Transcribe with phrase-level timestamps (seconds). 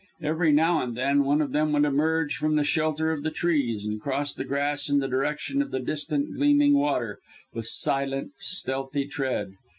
[0.23, 3.85] Every now and then, one of them would emerge from the shelter of the trees,
[3.85, 7.19] and cross the grass in the direction of the distant, gleaming water,
[7.53, 9.51] with silent, stealthy tread.